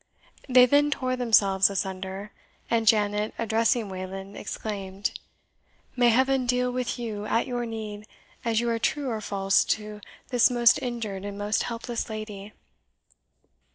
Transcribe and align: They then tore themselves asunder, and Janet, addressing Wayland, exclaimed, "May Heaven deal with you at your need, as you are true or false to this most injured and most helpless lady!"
They 0.49 0.65
then 0.65 0.89
tore 0.89 1.15
themselves 1.15 1.69
asunder, 1.69 2.31
and 2.71 2.87
Janet, 2.87 3.35
addressing 3.37 3.87
Wayland, 3.87 4.35
exclaimed, 4.35 5.11
"May 5.95 6.09
Heaven 6.09 6.47
deal 6.47 6.71
with 6.71 6.97
you 6.97 7.27
at 7.27 7.45
your 7.45 7.67
need, 7.67 8.07
as 8.43 8.59
you 8.59 8.67
are 8.71 8.79
true 8.79 9.09
or 9.11 9.21
false 9.21 9.63
to 9.65 10.01
this 10.29 10.49
most 10.49 10.81
injured 10.81 11.23
and 11.23 11.37
most 11.37 11.61
helpless 11.61 12.09
lady!" 12.09 12.51